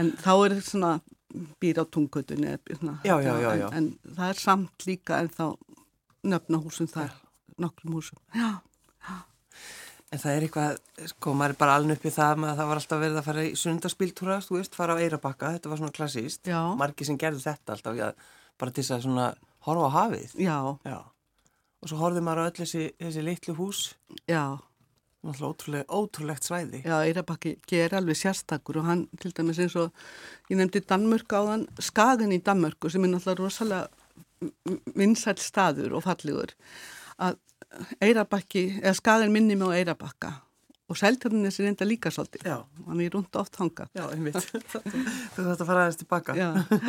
[0.00, 0.94] en þá er svona
[1.60, 1.90] býra á
[3.60, 3.74] já, en.
[3.82, 5.50] En, það er samt líka ennþá
[6.32, 7.12] nöfna húsum þar,
[7.60, 8.18] nokkrum húsum.
[8.34, 8.56] Já,
[10.08, 10.78] En það er eitthvað,
[11.10, 13.26] sko, maður er bara alveg upp í það með að það var alltaf verið að
[13.26, 16.48] fara í sundarspíltúra, þú veist, fara á Eirabakka, þetta var svona klassíst.
[16.80, 18.06] Margi sem gerðu þetta alltaf, já,
[18.56, 19.26] bara til þess að svona
[19.68, 20.32] horfa á hafið.
[20.40, 20.56] já,
[20.88, 20.96] Já.
[21.82, 23.82] Og svo horfði maður á öll þessi, þessi litlu hús,
[24.26, 24.58] já,
[25.22, 26.82] ótrúlega, ótrúlegt svæði.
[26.82, 29.92] já, Eirabakki ger alveg sérstakur og hann til dæmis eins og,
[30.50, 33.88] ég nefndi Danmörk á þann, Skagen í Danmörku sem er náttúrulega rosalega
[34.98, 36.54] vinsæll staður og fallegur,
[37.18, 37.38] að
[38.02, 40.34] Eirabakki, eða Skagen minni mig á Eirabakka
[40.88, 42.46] og Seltjarnin er sér enda líka svolítið,
[42.86, 43.90] hann er rúnd oft hangað.
[43.96, 44.38] Já, einmitt.
[45.34, 46.36] þú þarft að fara aðeins tilbaka.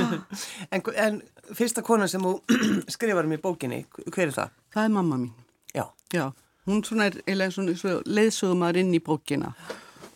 [0.76, 1.20] En, en
[1.56, 2.38] fyrsta konan sem þú
[2.96, 4.56] skrifar um í bókinni, hver er það?
[4.76, 5.34] það er mamma mín.
[5.76, 5.86] Já.
[6.16, 6.30] Já,
[6.70, 9.52] hún svona er leiðsögumar inn í bókina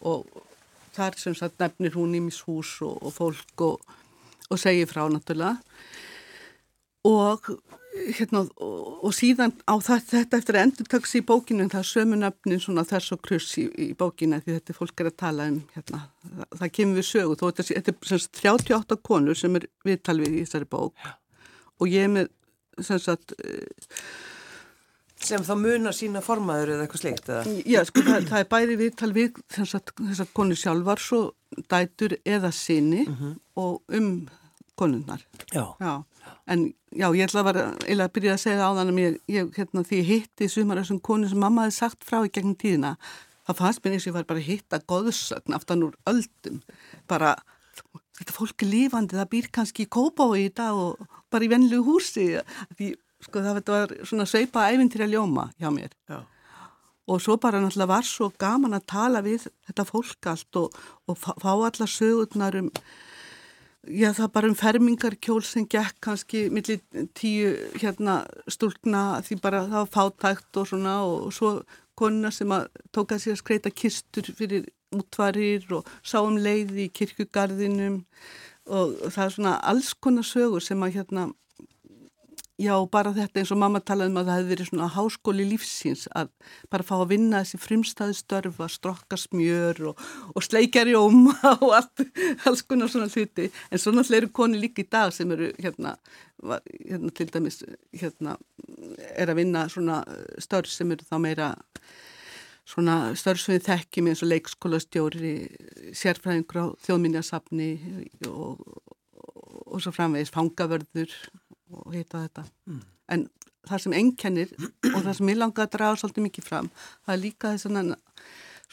[0.03, 0.25] og
[0.93, 3.93] þar sem sagt nefnir hún í hús og, og fólk og,
[4.49, 5.57] og segir frá náttúrulega
[7.09, 7.51] og,
[7.93, 11.83] hérna, og, og síðan á það, þetta eftir að endur tökst í bókinu en það
[11.83, 15.09] er sömu nöfnin svona þess og kruss í, í bókina því þetta er fólk er
[15.11, 18.43] að tala um hérna, það, það kemur við sögu þó þetta, þetta er sem sagt
[18.43, 21.09] 38 konur sem er viðtal við í þessari bók
[21.79, 22.31] og ég er með
[22.81, 23.35] sem sagt
[25.23, 27.51] Sem þá munar sína formaður eða eitthvað slikt, eða?
[27.69, 31.19] Já, sko, það, það er bæði viðtal við þessar, þessar konu sjálfar, svo
[31.71, 33.05] dætur eða sinni
[33.55, 34.09] og um
[34.75, 35.23] konunnar.
[35.53, 35.63] Já.
[35.79, 35.93] Já,
[36.45, 39.53] en já, ég ætla að vera, eða að byrja að segja á þannig að ég,
[39.57, 42.95] hérna, því ég hitti sumar þessum konu sem mamma hefði sagt frá í gegnum tíðina,
[43.47, 46.59] það fannst mér eins og ég var bara að hitta goðsögn aftan úr öldum,
[47.11, 47.35] bara
[48.19, 51.81] þetta fólk er lífandi, það býr kannski í Kópái í dag og bara í venlu
[51.85, 52.29] húsi,
[52.77, 55.93] því sko það var svona sveipa ævintýra ljóma hjá mér.
[56.09, 56.21] Já.
[57.11, 61.17] Og svo bara náttúrulega var svo gaman að tala við þetta fólk allt og, og
[61.19, 62.69] fá, fá allar sögurnar um,
[63.87, 66.79] já það bara um fermingarkjól sem gekk kannski millir
[67.17, 71.51] tíu hérna stúlkna því bara það var fátækt og svona og svo
[71.99, 76.93] konuna sem að tóka sér að skreita kistur fyrir útvarir og sá um leiði í
[76.95, 78.03] kirkugarðinum
[78.71, 81.27] og það er svona alls konar sögur sem að hérna
[82.61, 86.03] Já, bara þetta eins og mamma talaði um að það hefði verið svona háskóli lífsins
[86.13, 86.27] að
[86.69, 90.03] bara fá að vinna þessi frumstæði störf að strokka smjör og,
[90.37, 92.03] og sleikja rjóma og allt,
[92.45, 93.47] alls konar svona hluti.
[93.73, 95.95] En svona fleiri koni líka í dag sem eru hérna,
[96.45, 98.37] var, hérna til dæmis, hérna
[99.17, 100.03] er að vinna svona
[100.37, 101.51] störf sem eru þá meira
[102.69, 105.37] svona störf sem við þekkjum eins og leikskólastjóri,
[105.97, 107.71] sérfræðingur á þjóðminjasafni
[108.29, 108.99] og, og,
[109.65, 111.17] og svo framvegis fangavörður
[111.73, 112.45] og heita þetta.
[112.69, 112.83] Mm.
[113.13, 113.25] En
[113.69, 114.53] það sem ennkennir
[114.91, 116.69] og það sem ég langa að draga svolítið mikið fram,
[117.05, 117.91] það er líka þess að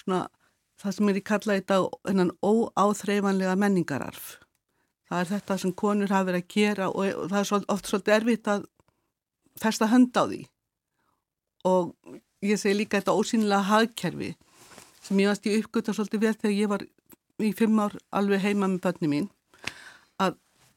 [0.01, 0.21] svona,
[0.81, 4.31] það sem er í kalla þetta hennan óáþreifanlega menningararf.
[5.11, 8.17] Það er þetta sem konur hafa verið að gera og, og það er oft svolítið
[8.17, 8.69] erfitt að
[9.61, 10.45] festa hönd á því.
[11.67, 14.31] Og ég segi líka þetta ósýnilega hagkerfi
[15.05, 16.87] sem ég varst í uppgötta svolítið vel þegar ég var
[17.41, 19.29] í fimm ár alveg heima með bönni mín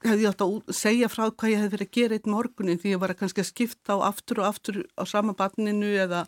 [0.03, 2.93] hefði ég átt að segja frá hvað ég hefði verið að gera eitt morgunin því
[2.93, 6.23] ég var að kannski að skipta á aftur og aftur á sama barninu eða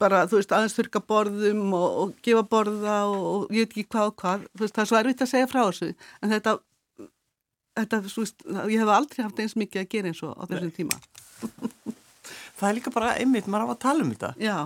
[0.00, 3.88] bara þú veist aðeins þurka borðum og, og gefa borða og, og ég veit ekki
[3.94, 4.46] hvað og hvað.
[4.60, 6.56] Veist, það er svo erfitt að segja frá þessu en þetta,
[7.80, 11.00] þetta veist, ég hef aldrei haft eins mikið að gera eins og á þessum tíma.
[12.54, 14.28] Það er líka bara einmitt, maður á að tala um þetta.
[14.40, 14.56] Já,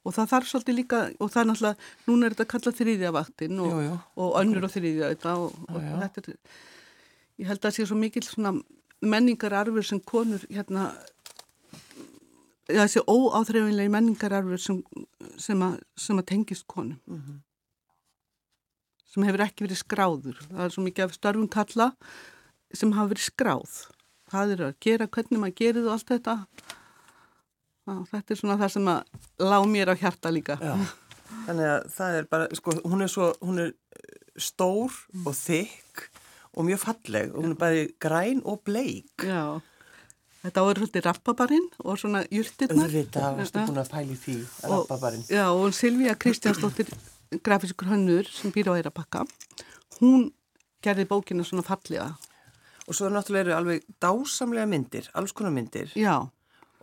[0.00, 3.74] og það þarf svolítið líka og það er náttúrulega, núna er þetta kallað þrýðjavaktin og,
[4.16, 5.10] og önnur og þrýðja
[7.40, 8.54] ég held að það sé svo mikil svona
[9.04, 10.92] menningararfur sem konur hérna
[12.70, 14.78] þessi óáþreifinlega menningararfur sem,
[15.40, 17.00] sem, að, sem að tengist konum.
[17.06, 17.42] Mm -hmm.
[19.12, 20.38] sem hefur ekki verið skráður.
[20.50, 21.92] Það er svo mikið af störfum kalla
[22.72, 23.74] sem hafa verið skráð.
[24.30, 26.46] Það er að gera hvernig maður gerir og allt þetta.
[27.84, 29.00] Ná, þetta er svona það sem að
[29.38, 30.58] lág mér á hjarta líka.
[30.60, 30.74] Já.
[31.46, 33.72] þannig að það er bara sko, hún er svo hún er
[34.40, 34.92] stór
[35.24, 36.08] og þykk
[36.54, 39.24] og mjög falleg og hún er bæði græn og bleik.
[39.24, 39.60] Já,
[40.44, 42.92] þetta var svolítið rappabarinn og svona júrtirnar.
[42.92, 44.36] Þetta varstu búin að pæli því,
[44.70, 45.26] rappabarinn.
[45.32, 46.92] Já, og Silvíja Kristjánsdóttir,
[47.44, 49.24] grafískur hannur sem býr á Eirabakka,
[50.00, 50.30] hún
[50.84, 52.12] gerði bókina svona fallega.
[52.84, 55.94] Og svo er náttúrulega alveg dásamlega myndir, alls konar myndir.
[55.96, 56.18] Já.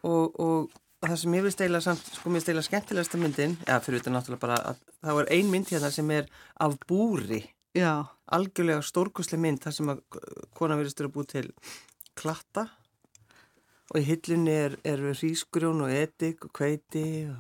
[0.02, 0.72] Og, og
[1.06, 4.42] það sem ég vil steila samt, sko mér steila skemmtilegasta myndin, já fyrir þetta náttúrulega
[4.42, 6.30] bara að það var ein mynd hérna sem er
[6.62, 7.42] af búri.
[7.78, 8.08] Já.
[8.32, 10.02] Algjörlega stórkusli mynd þar sem að
[10.58, 11.48] kona verist að búið til
[12.20, 12.68] klatta
[13.92, 17.40] og í hillunni er, er rísgrjón og edik og kveiti og,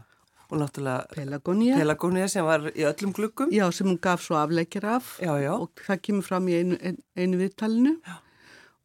[0.49, 1.77] og náttúrulega Pelagónia.
[1.79, 3.53] Pelagónia sem var í öllum glukkum.
[3.55, 5.53] Já, sem hún gaf svo afleikir af já, já.
[5.55, 6.79] og það kemur fram í einu,
[7.15, 7.95] einu viðtalinu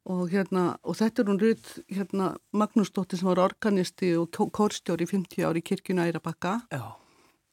[0.07, 5.07] og, hérna, og þetta er hún rutt hérna, Magnús Dóttir sem var organisti og kórstjóri
[5.07, 6.61] í 50 ári í kirkjuna Eirabakka.
[6.75, 7.06] Já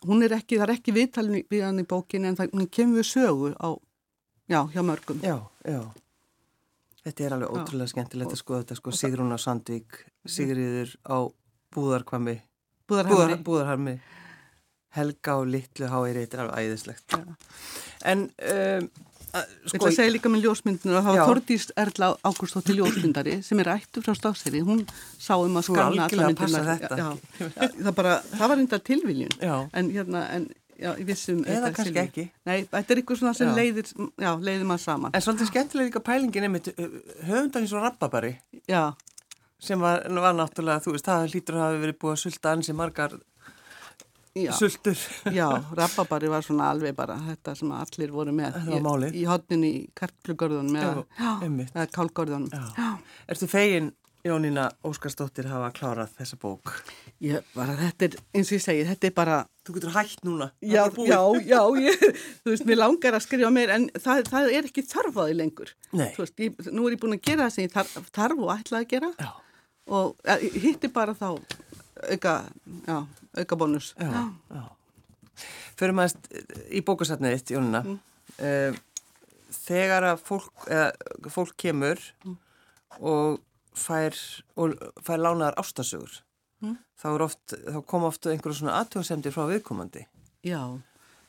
[0.08, 3.10] hún er ekki, það er ekki viðtalin við hann í bókin en það kemur við
[3.10, 3.70] sögu á,
[4.52, 5.22] já, hjá mörgum.
[5.24, 5.38] Já,
[5.68, 5.82] já.
[7.04, 7.54] Þetta er alveg já.
[7.60, 11.18] ótrúlega skemmtilegt að skoða þetta sko, Sigrún á Sandvík, Sigriður á
[11.74, 12.38] Búðarkvami,
[12.88, 13.98] Búðarharmi, Búðarharmi.
[14.94, 17.16] Helga og Littlu Háir, þetta er alveg æðislegt.
[18.06, 18.90] En um,
[19.34, 23.72] Sko, Þetta segir líka með ljósmyndinu að það var Þordís Erla Ágústóttir ljósmyndari sem er
[23.74, 24.84] ættu frá stafseri, hún
[25.18, 26.76] sá um að skanna alla myndina.
[27.40, 30.46] Það, bara, það var enda tilviljun, en hérna, en
[30.78, 31.42] já, ég vissum...
[31.48, 32.04] Eða kannski silvi.
[32.04, 32.26] ekki.
[32.50, 33.56] Nei, þetta er eitthvað svona sem já.
[33.58, 33.90] leiðir,
[34.22, 35.16] já, leiðir maður saman.
[35.16, 38.34] En svolítið skemmtilega líka pælingin einmitt höfundan eins og Rappabari.
[39.64, 42.76] Sem var, var náttúrulega, þú veist, það hlýtur að hafa verið búið að sulta ansi
[42.76, 43.16] margar.
[44.58, 44.98] Sultur.
[45.40, 45.48] Já,
[45.80, 48.80] rababari var svona alveg bara þetta sem allir voru með í,
[49.22, 52.50] í hodnin í karklugörðunum eða kálgörðunum.
[53.30, 53.92] Erstu fegin,
[54.24, 56.72] Jónína Óskarsdóttir, hafa klárað þessa bók?
[57.20, 59.40] Ég bara, þetta er, eins og ég segi, þetta er bara...
[59.68, 60.48] Þú getur hægt núna.
[60.64, 62.06] Já, já, já, ég,
[62.40, 65.74] þú veist, mér langar að skrifa mér en það, það er ekki þarfaði lengur.
[65.92, 66.08] Nei.
[66.16, 68.54] Þú veist, ég, nú er ég búin að gera það sem ég þarf, þarf og
[68.56, 69.30] ætlaði að gera já.
[70.00, 71.30] og ja, hitti bara þá
[72.12, 72.34] auka,
[72.88, 72.98] já
[73.40, 73.94] auka bónus
[75.74, 77.96] Fyrir maður í bókasatnið þitt, Jónuna mm.
[78.46, 78.76] uh,
[79.64, 80.92] þegar að fólk, uh,
[81.34, 82.38] fólk kemur mm.
[83.02, 83.42] og
[83.78, 84.18] fær,
[84.60, 86.20] og fær lánaðar ástasögur
[86.62, 86.78] mm.
[87.02, 90.06] þá, oft, þá kom ofta einhverjum svona aðtöðsendir frá viðkomandi
[90.46, 90.62] Já,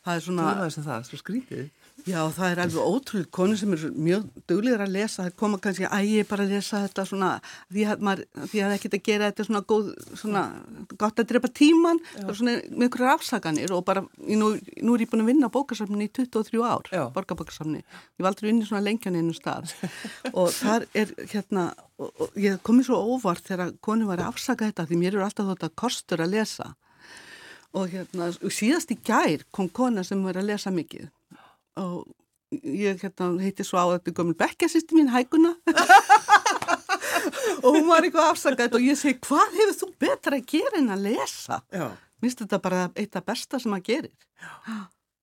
[0.05, 1.67] það er svona Það er sem það, svo skrítið
[2.05, 5.87] Já, það er alveg ótrúlega konur sem er mjög duglegar að lesa, það koma kannski
[5.89, 7.31] að ég bara lesa þetta svona
[7.73, 8.03] því að
[8.53, 9.89] það ekkert að gera þetta svona góð,
[10.21, 10.43] svona
[11.01, 14.51] gott að drepa tíman svona með ykkur afsaganir og bara, nú,
[14.85, 18.51] nú er ég búin að vinna á bókasamni í 23 ár, borgarbókasamni ég var aldrei
[18.51, 19.73] vinni svona lengjan einu stað.
[20.37, 24.69] Og þar er hérna og, og ég komi svo óvart þegar konu var að afsaka
[24.69, 26.75] þetta því mér eru alltaf þetta kostur að lesa.
[27.75, 31.09] Og hérna, síðast í gær kom kona sem var að lesa mikið
[31.81, 35.57] og ég hérna, heiti svo á þetta gömul bekkjasisti mín hæguna
[37.65, 40.93] og hún var eitthvað afsakað og ég segi, hvað hefur þú betra að gera en
[40.95, 41.61] að lesa?
[41.73, 41.89] Já.
[42.23, 44.15] Minnst þetta bara eitt af besta sem að gerir.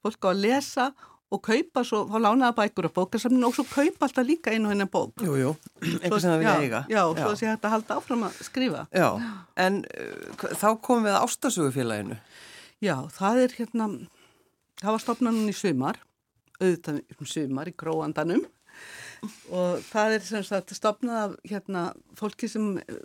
[0.04, 0.92] Fólk á að lesa
[1.32, 4.90] og kaupa svo, þá lánaða bækur á bókasamninu og svo kaupa alltaf líka einu hennar
[4.92, 5.14] bók.
[5.24, 6.82] Jú, jú, eitthvað sem það vilja eiga.
[6.92, 8.82] Já, já, svo sé þetta að halda áfram að skrifa.
[8.92, 9.08] Já,
[9.66, 12.18] en uh, þá komum við að ástasugufélaginu.
[12.84, 13.88] Já, það er hérna,
[14.82, 16.02] það var stopnarnun í sumar,
[16.62, 18.46] auðvitað um sumar í gróandanum.
[19.54, 21.84] Og það er sem sagt stopnað af hérna
[22.18, 23.02] fólki sem eh,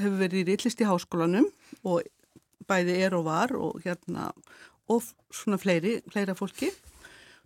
[0.00, 1.50] hefur verið í rillist í háskólanum
[1.84, 2.06] og
[2.70, 4.30] bæði er og var og hérna
[4.90, 6.70] og svona fleiri, fleira fólki.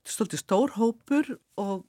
[0.05, 1.85] Stolti stór hópur og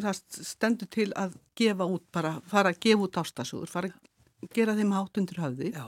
[0.00, 4.76] það stendur til að gefa út bara, fara að gefa út ástasúður, fara að gera
[4.78, 5.72] þeim hátt undir höfði.
[5.74, 5.86] Já.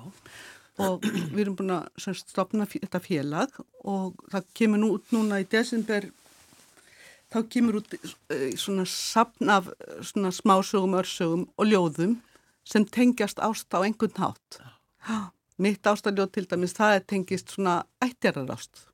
[0.82, 3.52] og við erum búin að stopna þetta félag
[3.86, 6.08] og það kemur nú út núna í desember
[7.34, 9.68] þá kemur út uh, svona sapn af
[10.06, 12.18] svona smásögum, örsögum og ljóðum
[12.64, 14.60] sem tengjast ást á einhvern hátt.
[15.62, 18.88] Mitt ástaljóð til dæmis, það er tengist svona ættjararást.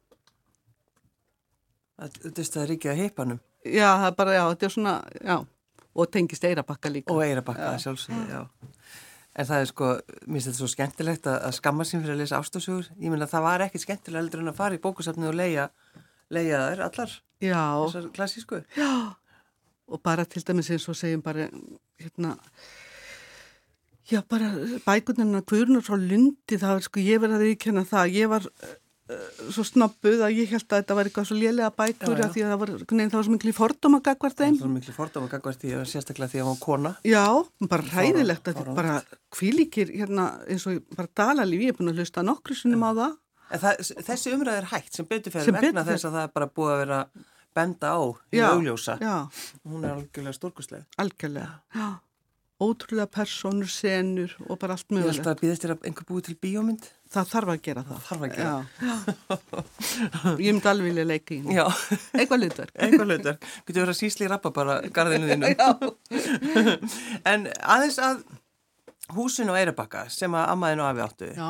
[2.00, 3.40] Þetta er ekki að heipanum.
[3.64, 5.36] Já, það er bara, já, þetta er svona, já,
[5.92, 7.12] og tengist eirabakka líka.
[7.12, 8.68] Og eirabakka, sjálfsögðu, já.
[9.38, 9.88] En það er sko,
[10.26, 12.88] mér finnst þetta svo skemmtilegt að, að skamma sín fyrir að lesa ástasögur.
[12.98, 15.68] Ég meina það var ekkit skemmtilega heldur en að fara í bókusafni og leia,
[16.34, 17.16] leia þær allar.
[17.40, 17.62] Já.
[17.86, 18.60] Þessar klassísku.
[18.76, 18.92] Já,
[19.90, 21.48] og bara til dæmis eins og segjum bara,
[22.00, 22.36] hérna,
[24.10, 24.52] já bara
[24.84, 29.40] bækurnarna kvörnur frá Lundi, það var sko, ég verði að viðkjöna það, ég var uh,
[29.50, 32.28] svo snabbuð að ég held að þetta var eitthvað svo lélega bækur já, já.
[32.34, 34.60] því að það var, neina, það var svo miklu fordóma gagvart þeim.
[34.60, 36.94] Það var miklu fordóma gagvart því að sérstaklega því að hún var kona.
[37.08, 37.24] Já,
[37.72, 39.00] bara hræðilegt að þetta bara
[39.34, 43.18] kvílikir hérna eins og bara dalalíf, ég er búin að hlusta nokkru sunnum á það.
[43.58, 46.72] Það þessi umræð er hægt sem betur fyrir vegna þess að það er bara búið
[46.74, 47.00] að vera
[47.56, 48.94] benda á í augljósa.
[49.66, 50.84] Hún er algjörlega stórkustlega.
[51.02, 51.88] Algjörlega, já.
[52.60, 55.16] Ótrúlega personur, senur og bara allt mögulegt.
[55.16, 56.88] Ég held að býðast þér að einhver búið til bíómynd.
[57.10, 58.02] Það þarf að gera það.
[58.04, 58.58] Það að gera.
[60.36, 61.40] Ég myndi alveg vilja leika í.
[61.56, 62.74] Eitthvað hlutverk.
[62.76, 63.48] Eitthvað hlutverk.
[63.64, 65.48] Getur verið að sísli rappa bara garðinu þínu.
[67.32, 68.20] En aðeins að
[69.16, 71.30] húsinu á Eirabakka sem að ammaðinu afi áttu.
[71.36, 71.48] Já.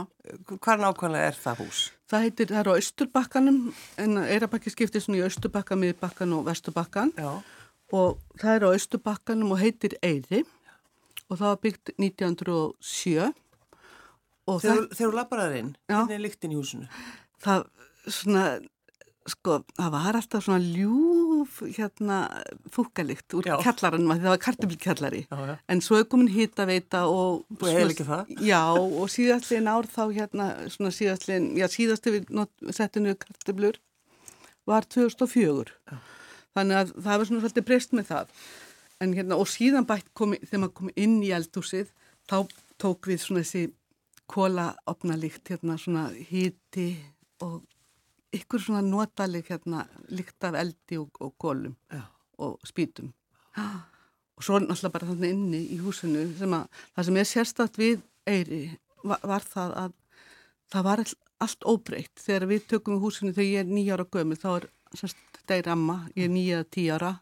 [0.57, 1.83] Hvar nákvæmlega er það hús?
[2.11, 3.59] Það heitir, það er á Östurbakkanum,
[4.05, 7.12] en Eirabakki skiptir svona í Östurbakka, Miðbakkan og Vesturbakkan.
[7.18, 7.33] Já.
[7.94, 10.44] Og það er á Östurbakkanum og heitir Eiri
[11.31, 13.31] og það var byggt 1907
[14.59, 16.88] Þegar þú lappar inn, hvernig er lyktinn í húsinu?
[17.44, 17.66] Það,
[18.11, 18.44] svona,
[19.31, 22.19] sko, það var alltaf svona ljúf, hérna,
[22.75, 25.23] fúkalikt úr kjallaranum, það var kartablíkjallari,
[25.71, 27.45] en svo er komin hitaveita og...
[27.61, 28.33] Þú hefði ekki það?
[28.45, 32.29] Já, og síðastlegin ár þá, hérna, svona síðastlegin, já, síðast við
[32.77, 33.81] settinu kartablur
[34.69, 35.75] var 2004.
[35.90, 35.99] Já.
[36.57, 38.33] Þannig að það var svona svolítið breyst með það.
[39.01, 41.93] En hérna, og síðan bætt komi, þegar maður kom inn í eldhúsið,
[42.29, 42.38] þá
[42.81, 43.71] tók við svona þessi
[44.31, 46.90] kólaopnalikt, hérna svona híti
[47.43, 47.62] og
[48.37, 52.03] ykkur svona notalig hérna líkt af eldi og, og kólum Já.
[52.38, 53.12] og spýtum.
[54.37, 58.05] Og svo náttúrulega bara þannig inni í húsinu sem að það sem er sérstatt við
[58.29, 58.62] Eyri
[59.05, 59.97] var, var það að
[60.71, 61.16] það var all,
[61.47, 65.43] allt óbreytt þegar við tökum í húsinu þegar ég er nýjára gömur þá er semst
[65.51, 67.12] deyri amma, ég er nýjað tíjára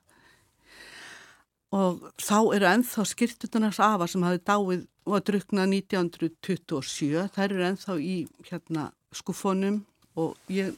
[1.76, 7.66] og þá eru ennþá skirtutunars afa sem hafi dáið og að drukna 1927, þær eru
[7.70, 8.16] ennþá í
[8.48, 9.82] hérna skuffonum
[10.18, 10.74] og ég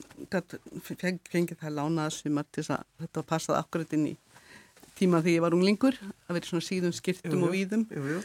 [1.00, 4.14] fengi feng, það lánaða sumar til þess að þetta passaði akkurat inn í
[4.98, 5.98] tíma þegar ég var unglingur,
[6.29, 7.85] að vera svona síðum skirtum jú, og víðum.
[7.88, 8.22] Jú, jú.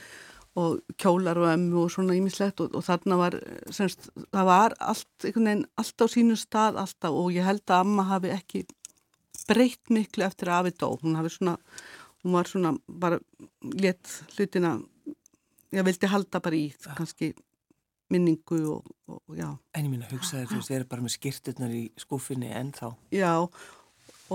[0.56, 3.36] og kjólar og emmu og svona ímislegt og, og þarna var,
[3.76, 8.32] semst, það var allt, allt á sínu stað alltaf og ég held að amma hafi
[8.32, 8.64] ekki
[9.50, 11.58] breytt miklu eftir að afi dó, hún hafi svona
[12.26, 13.20] hún var svona bara
[13.62, 14.80] létt hlutina
[15.76, 17.34] ég vildi halda bara í kannski
[18.14, 19.48] minningu og, og já.
[19.76, 22.88] En ég minna hugsaði þú veist, þið eru bara með skýrturnar í skúfinni en þá.
[23.16, 23.34] Já,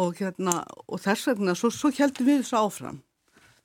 [0.01, 0.57] og hérna,
[0.87, 3.03] og þess vegna, svo, svo heldum við þessu áfram.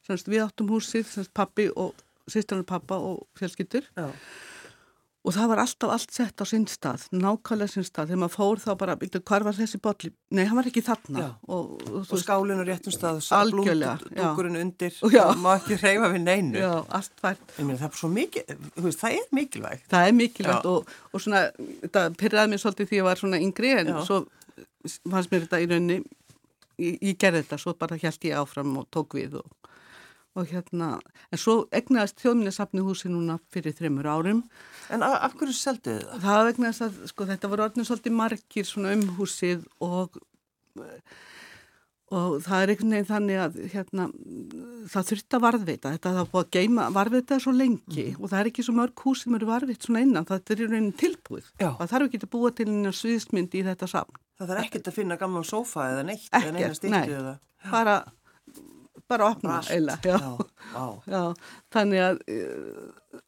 [0.06, 1.96] Semst, við áttum húsið, semst, pappi og
[2.30, 3.88] sýsturnar pappa og fjölskyttur.
[3.98, 4.10] Já.
[5.26, 8.12] Og það var alltaf allt sett á sinn stað, nákvæmlega sinn stað.
[8.12, 10.12] Þegar maður fór þá bara, byrju, hvar var þessi botli?
[10.38, 11.24] Nei, hann var ekki þarna.
[11.50, 15.00] Og, og, og skálinn og réttum stað, blúndúkurinn undir,
[15.42, 16.62] má ekki reyfa við neinu.
[16.62, 17.56] Já, allt vært.
[17.58, 18.54] Meina, það er svo mikið,
[18.86, 19.88] veist, það er mikilvægt.
[19.96, 21.44] Það er mikilvægt og, og svona,
[21.82, 24.00] þetta pyrraði mér svolítið því að ég var svona yngri en Já.
[24.06, 24.22] svo
[25.10, 26.02] fannst mér þetta í raunni,
[26.78, 29.74] ég, ég gerði þetta, svo bara held ég áfram og tók við og
[30.36, 30.96] og hérna,
[31.32, 34.42] en svo egnaðist þjóðminnesafni húsi núna fyrir þreymur árum.
[34.94, 36.26] En af hverju selduðu það?
[36.26, 40.20] Það vegnaðist að, sko, þetta voru orðin svolítið margir svona um húsið og
[42.14, 44.04] og það er einhvern veginn þannig að hérna,
[44.92, 48.20] það þurft að varðveita þetta það búið að geima varðveita svo lengi mm.
[48.20, 50.68] og það er ekki svo mörg hús sem eru varðveit svona innan, það er í
[50.70, 51.72] raunin tilbúið Já.
[51.80, 54.98] það þarf ekki að búa til einu sviðsmynd í þetta saman Það þarf ekkert að
[55.00, 57.18] finna gamlan sófa eða neitt Ekkert, eða neina stýttu nei.
[57.18, 57.36] eða
[57.72, 57.98] bara,
[59.10, 59.72] bara opna Bara allt.
[59.76, 60.20] eila, já.
[60.74, 61.24] Já, já.
[61.76, 63.22] Þannig að uh,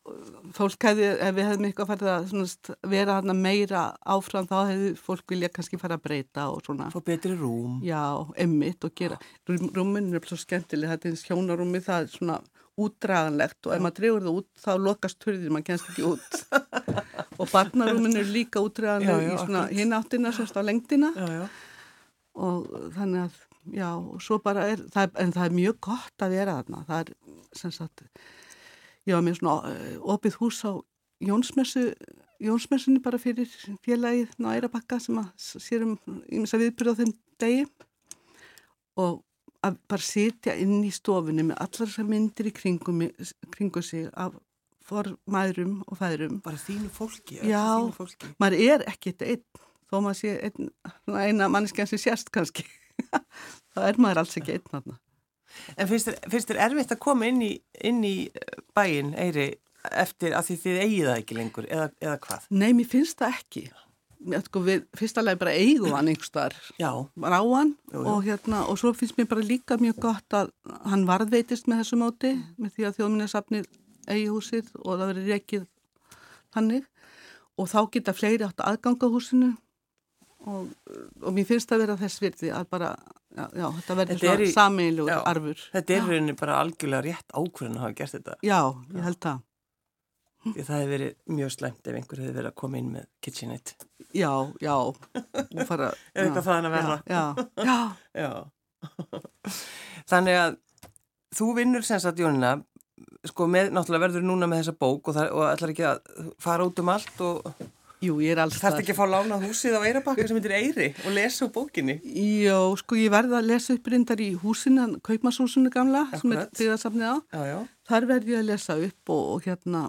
[0.58, 3.84] fólk hefði, ef við hefðum eitthvað farið að svona, vera hana meira
[4.16, 7.80] áfram þá hefði fólk vilja kannski fara að breyta og svona, Fá betri rúm.
[7.86, 8.02] já,
[8.42, 12.40] emmitt og gera, Rúm, rúmin er svo skemmtileg, þetta er eins hjónarúmi, það er svona
[12.78, 16.36] útdraganlegt og ef maður dregur það út þá lokast hurðir, maður kennst ekki út
[17.42, 21.48] og barnarúmin er líka útdraganleg í svona hináttina, semst á lengdina Já, já.
[22.38, 23.40] og þannig að
[23.74, 26.84] já, og svo bara er, það, er- en það er mjög gott að vera þarna,
[26.88, 27.14] það er
[27.58, 28.04] sem sagt,
[29.08, 30.72] ég var með svona uh, opið hús á
[31.24, 31.88] Jónsmessu
[32.40, 33.50] Jónsmessunni bara fyrir
[33.82, 35.96] félagið Nærabakka sem að s- sér um
[36.30, 37.64] ímins að viðbyrða þeim degi
[38.98, 39.24] og
[39.66, 43.02] að bara sitja inn í stofunni með allar þessar myndir í kringum,
[43.56, 44.36] kringum sig af
[44.88, 47.40] formæðrum og fæðrum Bara þínu fólki.
[47.42, 47.64] Já.
[47.82, 48.30] Þínu fólki.
[48.40, 49.42] maður er ekkit einn
[49.90, 50.70] þó maður sé einn,
[51.18, 52.64] eina manneskjan sem sérst kannski
[53.74, 55.00] þá er maður alls ekki einn þarna.
[55.78, 56.12] En finnst
[56.52, 57.54] þér, erfitt að koma inn í,
[57.88, 59.50] inn í eh, bæinn, Eyri,
[59.92, 62.48] eftir að því þið eigið það ekki lengur, eða, eða hvað?
[62.54, 63.64] Nei, mér finnst það ekki.
[64.48, 68.00] Sko, við, fyrsta lagi bara eigum hann einhverstaðar jú.
[68.02, 70.50] og, hérna, og svo finnst mér bara líka mjög gott að
[70.90, 73.68] hann varðveitist með þessu móti með því að þjóðminnarsafnið
[74.10, 75.68] eigi húsið og það verið rekið
[76.58, 76.90] þannig.
[77.58, 79.52] Og þá geta fleiri átt aðganga húsinu
[80.48, 80.70] og,
[81.24, 82.94] og mér finnst það vera þess virði að bara,
[83.36, 85.18] já, já þetta verður er svona já.
[85.32, 88.38] arfur þetta er rauninni bara algjörlega rétt ákvörðin að hafa gert þetta.
[88.48, 88.60] Já,
[88.96, 89.44] ég held það.
[90.48, 93.74] Því það hefði verið mjög slæmt ef einhver hefði verið að koma inn með KitchenAid.
[94.16, 94.32] Já,
[94.64, 94.76] já.
[95.68, 97.00] Fara, Er eitthvað já, þaðan að verða?
[97.12, 97.24] Já,
[97.68, 97.80] já,
[98.24, 98.30] já.
[99.48, 99.52] Já.
[100.08, 100.58] Þannig að
[101.36, 102.54] þú vinnur sem sagt, Jónina,
[103.28, 106.68] sko, með, náttúrulega verður núna með þessa bók og, það, og ætlar ekki að fara
[106.68, 107.50] út um allt og
[107.98, 110.88] Jú, ég er alls þarf ekki að fá lánað húsið á Eirabakka sem heitir Eiri
[111.02, 111.96] og lesa úr bókinni.
[112.44, 116.52] Já, sko, ég verði að lesa upp reyndar í húsinu, Kaupmannshúsinu gamla, sem er Akkurat.
[116.60, 117.16] byggðarsafnið á.
[117.34, 117.58] Já, já.
[117.90, 119.82] Þar verði ég að lesa upp og, og hérna,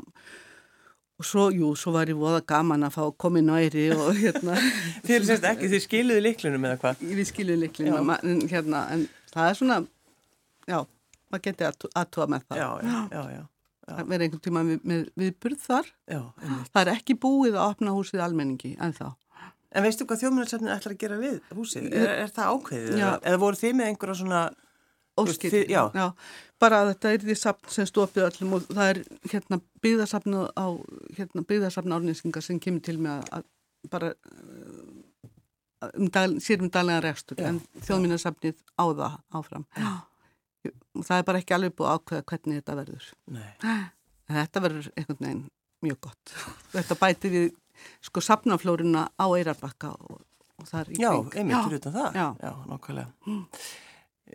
[1.21, 3.85] og svo, jú, svo var ég voða gaman að fá að koma inn á Eyri
[3.93, 4.57] og hérna,
[5.09, 7.05] Þið ekki, þið skiluðu liklunum eða hvað?
[7.13, 7.63] við skiljum Já.
[7.67, 9.79] líklinu, en hérna, en það er svona,
[10.65, 10.81] já,
[11.29, 12.65] maður geti að aðtúa með það.
[12.65, 13.45] Já, já, já, já.
[13.89, 15.91] Það verði einhvern tíma við, með viðburð þar.
[16.13, 16.21] Já.
[16.75, 19.07] Það er ekki búið að opna húsið almenningi en þá.
[19.69, 21.89] En veistu hvað þjóðmjörnsefnin ætlar að gera við húsið?
[21.93, 22.95] Er, er það ákveðið?
[23.01, 23.09] Já.
[23.21, 24.43] Eða, voru þið með einhverja svona...
[25.19, 26.07] veist, Óskil, þið- já.
[26.63, 29.01] bara að þetta er því sapn sem stopið öllum og það er
[29.33, 30.67] hérna byggðarsapn á
[31.19, 34.13] hérna byggðarsapn árnýsingar sem kemur til með að, að bara
[35.95, 37.49] um dag, sér um daglega rekstur Já.
[37.51, 39.67] en þjóðminnarsapnið á það áfram.
[39.77, 39.91] Já.
[40.99, 43.09] Það er bara ekki alveg búið ákveða hvernig þetta verður.
[44.29, 45.45] Þetta verður einhvern veginn
[45.87, 46.33] mjög gott.
[46.75, 47.47] Þetta bæti við
[48.09, 50.21] sko sapnaflóruna á Eirarbakka og,
[50.59, 51.37] og það er í Já, kring.
[51.43, 52.19] einmitt fyrir utan það.
[52.19, 52.27] Já.
[52.43, 53.37] Já, nákvæmlega.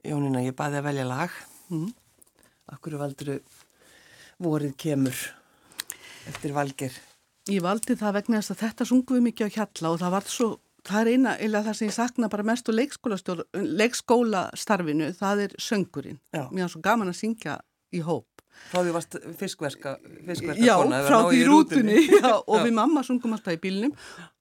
[0.09, 1.35] Jónina, ég baði að velja lag.
[1.69, 1.89] Mm.
[2.73, 3.33] Akkur valdur
[4.43, 5.17] vorið kemur
[6.31, 6.95] eftir valgir.
[7.51, 10.27] Ég valdi það vegna þess að þetta sungum við mikið á hjalla og það var
[10.31, 10.47] svo,
[10.87, 12.77] það er eina, eða það sem ég sakna bara mest úr
[13.81, 16.19] leikskólastarfinu, það er söngurinn.
[16.35, 16.45] Já.
[16.51, 17.57] Mér er svo gaman að syngja
[17.93, 18.27] í hóp.
[18.69, 19.95] Frá því varst fiskverka,
[20.27, 21.95] fiskverka Já, kona, frá því í rútunni.
[22.21, 22.63] Já, og Já.
[22.67, 23.95] við mamma sungum alltaf í bílnum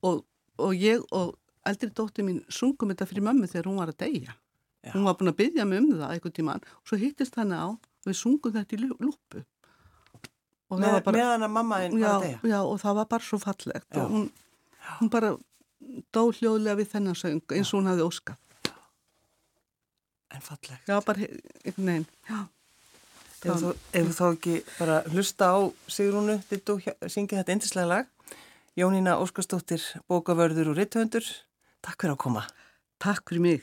[0.05, 0.25] og,
[0.61, 1.33] og ég og
[1.69, 4.35] eldri dóttir mín sungum þetta fyrir mömmu þegar hún var að deyja.
[4.83, 4.93] Já.
[4.97, 7.69] Hún var búin að byggja mig um það einhvern tíman og svo hittist henni á
[8.05, 9.45] við sungum þetta í lú- lúpu.
[10.73, 12.39] Meðan að mamma einn var já, að deyja.
[12.49, 14.01] já, og það var bara svo fallegt Já.
[14.03, 14.23] og hún,
[15.01, 15.33] hún bara
[16.15, 18.39] dó hljóðlega við þennan söng eins og hún hafði óskað.
[20.33, 20.89] En fallegt.
[20.89, 21.29] Já, bara
[21.65, 22.07] einhvern veginn.
[23.43, 23.73] Ef þú,
[24.15, 25.59] þá ekki bara hlusta á
[25.91, 26.79] Sigrúnu, dittu,
[27.11, 28.11] syngja þetta eindislega lag.
[28.79, 31.27] Jónína Óskarsdóttir, bókavörður og ritthöndur.
[31.85, 32.47] Takk fyrir að koma.
[33.03, 33.63] takk fyrir mig.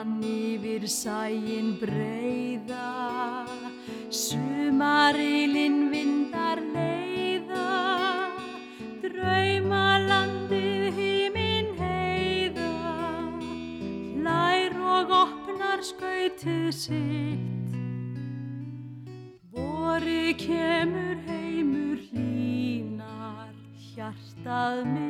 [0.00, 3.44] Sunnan yfir sæin breyða,
[4.08, 7.66] sumarilinn vindar leiða,
[9.02, 12.72] draumalandið hímin heiða,
[14.16, 17.76] hlær og opnar skautið sitt.
[19.52, 23.52] Vori kemur heimur hlínar,
[23.92, 25.09] hjartað mitt.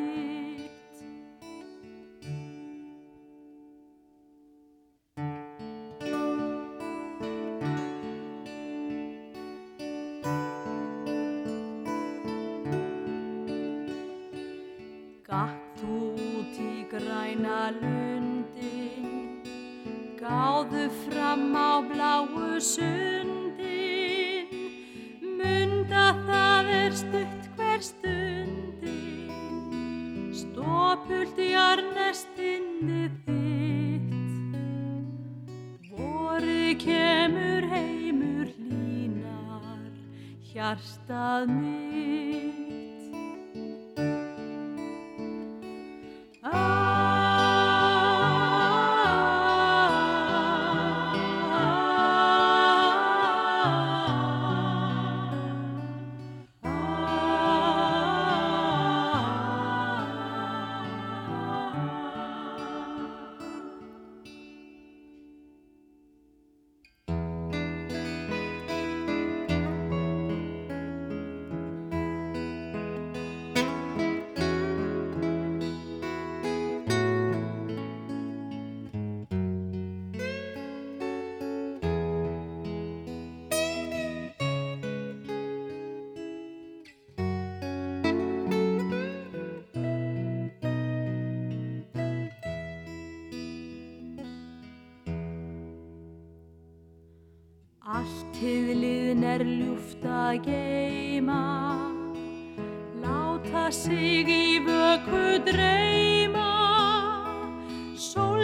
[36.80, 39.92] Kemur heimur línar,
[40.52, 42.29] hjartað mitt.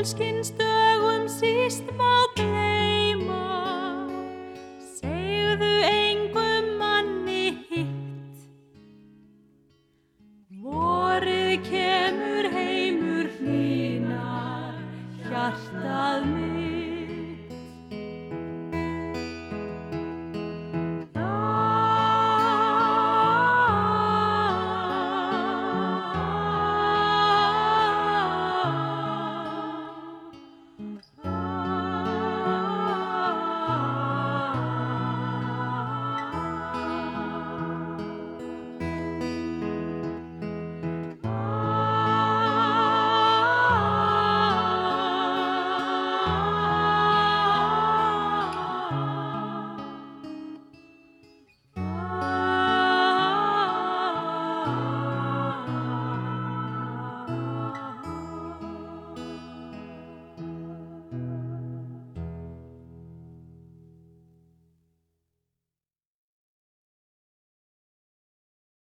[0.06, 2.15] Dreyma, sólskinn stögum síst má gleyma.